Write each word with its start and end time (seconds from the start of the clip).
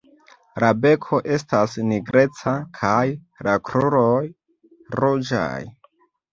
La 0.61 0.69
beko 0.85 1.19
estas 1.35 1.75
nigreca 1.91 2.55
kaj 2.79 3.05
la 3.51 3.55
kruroj 3.71 4.11
ruĝaj. 5.01 5.57